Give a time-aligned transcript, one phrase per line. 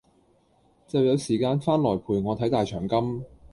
[0.87, 3.23] 就有時間翻來陪我睇大長今